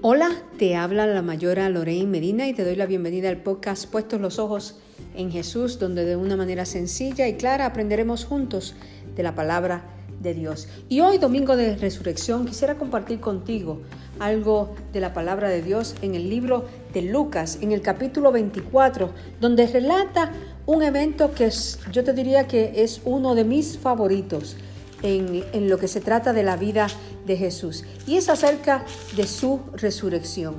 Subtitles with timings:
[0.00, 4.20] Hola, te habla la mayora Lorraine Medina y te doy la bienvenida al podcast Puestos
[4.20, 4.76] los Ojos
[5.16, 8.76] en Jesús, donde de una manera sencilla y clara aprenderemos juntos
[9.16, 9.82] de la palabra
[10.20, 10.68] de Dios.
[10.88, 13.80] Y hoy, domingo de resurrección, quisiera compartir contigo
[14.20, 19.10] algo de la palabra de Dios en el libro de Lucas, en el capítulo 24,
[19.40, 20.30] donde relata
[20.64, 21.50] un evento que
[21.90, 24.56] yo te diría que es uno de mis favoritos
[25.02, 26.88] en, lo que se trata de la vida
[27.26, 27.84] de Jesús.
[28.06, 28.84] Y es acerca
[29.16, 30.56] de su resurrección.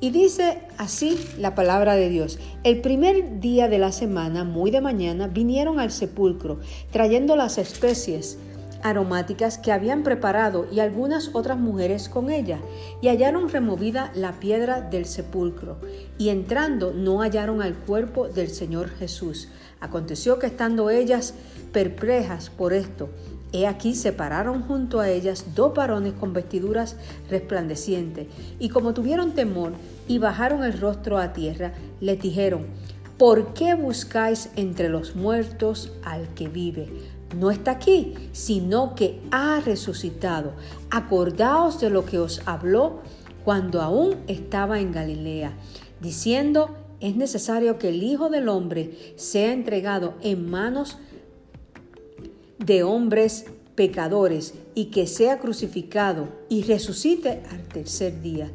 [0.00, 2.38] Y dice así la palabra de Dios.
[2.64, 6.60] El primer día de la semana, muy de mañana, vinieron al sepulcro,
[6.90, 8.38] trayendo las especies
[8.82, 12.60] aromáticas que habían preparado y algunas otras mujeres con ella,
[13.00, 15.76] y hallaron removida la piedra del sepulcro,
[16.18, 19.48] y entrando no hallaron al cuerpo del Señor Jesús.
[19.80, 21.34] Aconteció que estando ellas
[21.72, 23.10] perplejas por esto,
[23.52, 26.96] He aquí se pararon junto a ellas dos varones con vestiduras
[27.28, 29.72] resplandecientes, y como tuvieron temor
[30.06, 32.66] y bajaron el rostro a tierra, les dijeron,
[33.18, 36.88] ¿por qué buscáis entre los muertos al que vive?
[37.36, 40.52] No está aquí, sino que ha resucitado.
[40.90, 43.00] Acordaos de lo que os habló
[43.44, 45.52] cuando aún estaba en Galilea,
[46.00, 51.09] diciendo, es necesario que el Hijo del Hombre sea entregado en manos de
[52.64, 58.50] de hombres pecadores y que sea crucificado y resucite al tercer día.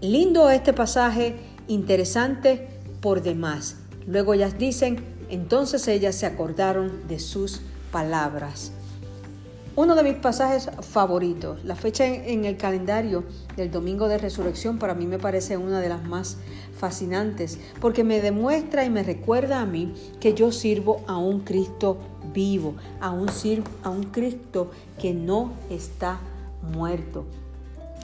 [0.00, 1.36] Lindo este pasaje,
[1.68, 2.68] interesante
[3.00, 3.76] por demás.
[4.06, 4.98] Luego ellas dicen,
[5.30, 8.72] entonces ellas se acordaron de sus palabras.
[9.76, 13.24] Uno de mis pasajes favoritos, la fecha en, el calendario
[13.56, 16.38] del Domingo de Resurrección para mí me parece una de las más
[16.78, 21.98] fascinantes porque me demuestra y me recuerda a mí que yo sirvo a un Cristo
[22.32, 23.28] vivo, a un,
[23.82, 26.20] a un Cristo que no está
[26.72, 27.24] muerto.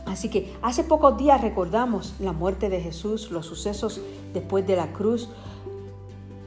[0.07, 4.01] Así que hace pocos días recordamos la muerte de Jesús, los sucesos
[4.33, 5.29] después de la cruz,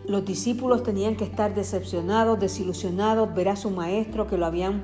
[0.07, 4.83] los discípulos tenían que estar decepcionados, desilusionados, ver a su maestro que lo habían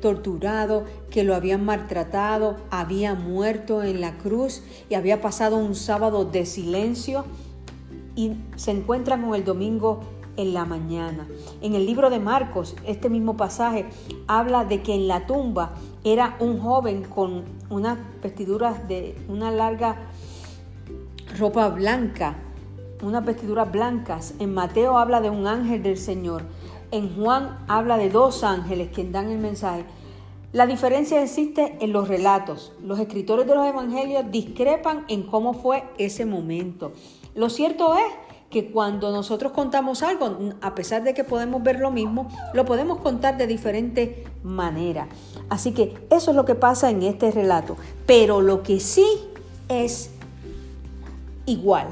[0.00, 6.24] torturado, que lo habían maltratado, había muerto en la cruz y había pasado un sábado
[6.24, 7.24] de silencio
[8.16, 10.00] y se encuentran con el domingo
[10.36, 11.26] en la mañana.
[11.60, 13.86] En el libro de Marcos, este mismo pasaje
[14.26, 15.72] habla de que en la tumba
[16.04, 19.96] era un joven con unas vestiduras de una larga
[21.38, 22.36] ropa blanca
[23.02, 24.34] unas vestiduras blancas.
[24.38, 26.42] En Mateo habla de un ángel del Señor.
[26.92, 29.84] En Juan habla de dos ángeles quien dan el mensaje.
[30.52, 32.72] La diferencia existe en los relatos.
[32.82, 36.92] Los escritores de los evangelios discrepan en cómo fue ese momento.
[37.36, 38.12] Lo cierto es
[38.50, 42.98] que cuando nosotros contamos algo, a pesar de que podemos ver lo mismo, lo podemos
[42.98, 45.06] contar de diferente manera.
[45.48, 47.76] Así que eso es lo que pasa en este relato.
[48.06, 49.06] Pero lo que sí
[49.68, 50.10] es
[51.46, 51.86] igual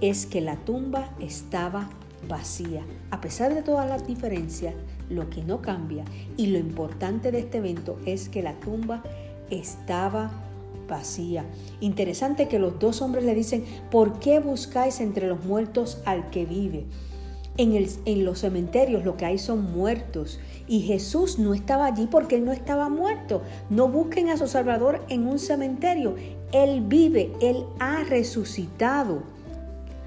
[0.00, 1.90] es que la tumba estaba
[2.24, 2.82] vacía.
[3.10, 4.74] A pesar de todas las diferencias,
[5.10, 6.04] lo que no cambia
[6.36, 9.02] y lo importante de este evento es que la tumba
[9.50, 10.30] estaba
[10.88, 11.44] vacía.
[11.80, 16.44] Interesante que los dos hombres le dicen, ¿por qué buscáis entre los muertos al que
[16.44, 16.84] vive?
[17.56, 22.08] En, el, en, los cementerios lo que hay son muertos y Jesús no estaba allí
[22.10, 23.42] porque él no estaba muerto.
[23.70, 26.16] No busquen a su Salvador en un cementerio.
[26.52, 29.22] Él vive, él ha resucitado.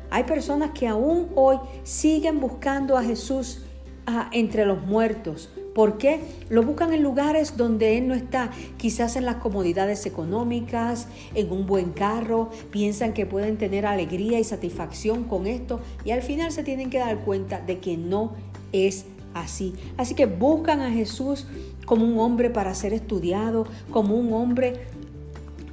[0.09, 3.63] Hay personas que aún hoy siguen buscando a Jesús
[4.05, 5.49] ah, entre los muertos.
[5.73, 6.21] ¿Por qué?
[6.49, 11.67] Lo buscan en lugares donde Él no está, quizás en las comodidades económicas, en un
[11.67, 16.63] buen carro, piensan que pueden tener alegría y satisfacción con esto y al final se
[16.63, 18.31] tienen que dar cuenta de que no
[18.71, 19.75] es así.
[19.97, 21.45] Así que buscan a Jesús
[21.85, 24.81] como un hombre para ser estudiado, como un hombre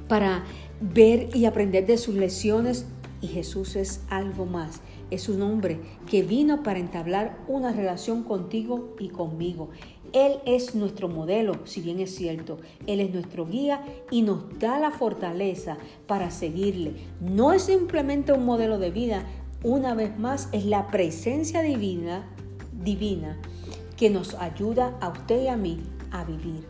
[0.07, 0.43] para
[0.79, 2.85] ver y aprender de sus lecciones,
[3.25, 4.81] y Jesús es algo más.
[5.09, 9.69] Es un hombre que vino para entablar una relación contigo y conmigo.
[10.13, 12.59] Él es nuestro modelo, si bien es cierto.
[12.85, 16.93] Él es nuestro guía y nos da la fortaleza para seguirle.
[17.19, 19.23] No es simplemente un modelo de vida,
[19.63, 22.31] una vez más es la presencia divina,
[22.71, 23.41] divina
[23.97, 25.79] que nos ayuda a usted y a mí
[26.11, 26.63] a vivir.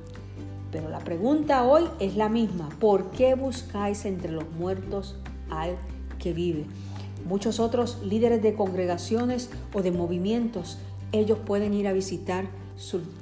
[0.71, 2.69] Pero la pregunta hoy es la misma.
[2.79, 5.17] ¿Por qué buscáis entre los muertos
[5.49, 5.75] al
[6.19, 6.65] que vive.
[7.27, 10.77] Muchos otros líderes de congregaciones o de movimientos,
[11.11, 12.45] ellos pueden ir a visitar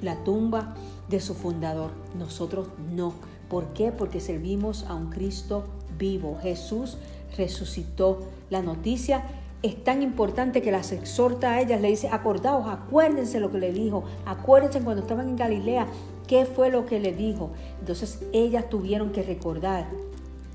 [0.01, 0.75] la tumba
[1.09, 1.91] de su fundador.
[2.17, 3.13] Nosotros no.
[3.49, 3.91] ¿Por qué?
[3.91, 5.65] Porque servimos a un Cristo
[5.97, 6.37] vivo.
[6.41, 6.97] Jesús
[7.37, 8.19] resucitó.
[8.49, 9.23] La noticia
[9.61, 13.71] es tan importante que las exhorta a ellas, le dice, acordaos, acuérdense lo que le
[13.71, 15.87] dijo, acuérdense cuando estaban en Galilea,
[16.27, 17.51] qué fue lo que le dijo.
[17.79, 19.87] Entonces ellas tuvieron que recordar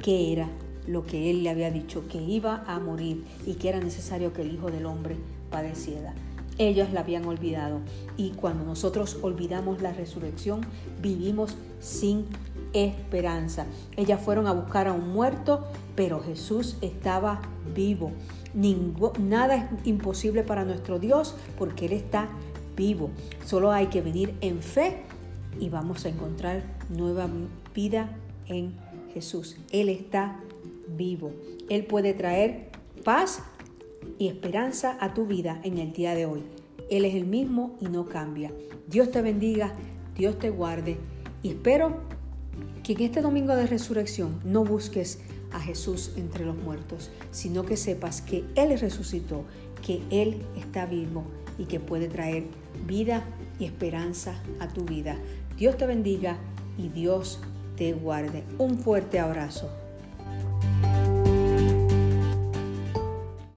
[0.03, 0.49] qué era
[0.89, 4.43] lo que él le había dicho, que iba a morir y que era necesario que
[4.43, 5.17] el Hijo del Hombre
[5.51, 6.15] padeciera.
[6.57, 7.81] Ellos la habían olvidado
[8.17, 10.63] y cuando nosotros olvidamos la resurrección,
[11.01, 12.25] vivimos sin
[12.73, 13.67] esperanza.
[13.97, 15.65] Ellas fueron a buscar a un muerto,
[15.95, 17.41] pero Jesús estaba
[17.75, 18.11] vivo.
[18.55, 22.29] nada es imposible para nuestro Dios porque Él está
[22.77, 23.11] vivo.
[23.45, 25.03] Solo hay que venir en fe
[25.61, 27.29] y vamos a encontrar nueva
[27.75, 28.11] vida
[28.47, 28.73] en
[29.15, 29.57] Jesús.
[29.71, 30.41] Él está
[30.97, 31.33] vivo.
[31.69, 32.71] Él puede traer
[33.05, 33.43] paz
[34.19, 36.43] y esperanza a tu vida en el día de hoy.
[36.91, 38.53] Él es el mismo y no cambia.
[38.87, 39.75] Dios te bendiga,
[40.17, 40.97] Dios te guarde
[41.43, 41.99] y espero
[42.83, 45.21] que en este domingo de resurrección no busques
[45.53, 49.45] a Jesús entre los muertos, sino que sepas que Él resucitó,
[49.87, 51.25] que Él está vivo
[51.59, 52.45] y que puede traer
[52.87, 53.25] vida
[53.59, 55.17] y esperanza a tu vida.
[55.57, 56.39] Dios te bendiga
[56.77, 57.41] y Dios
[57.77, 58.45] te guarde.
[58.59, 59.71] Un fuerte abrazo.